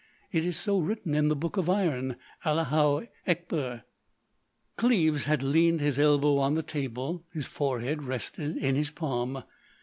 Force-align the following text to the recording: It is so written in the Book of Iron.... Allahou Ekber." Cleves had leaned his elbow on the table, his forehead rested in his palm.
It 0.31 0.43
is 0.47 0.57
so 0.57 0.79
written 0.79 1.13
in 1.13 1.27
the 1.27 1.35
Book 1.35 1.57
of 1.57 1.69
Iron.... 1.69 2.15
Allahou 2.43 3.07
Ekber." 3.27 3.83
Cleves 4.75 5.25
had 5.25 5.43
leaned 5.43 5.79
his 5.79 5.99
elbow 5.99 6.39
on 6.39 6.55
the 6.55 6.63
table, 6.63 7.23
his 7.31 7.45
forehead 7.45 8.01
rested 8.01 8.57
in 8.57 8.73
his 8.73 8.89
palm. 8.89 9.43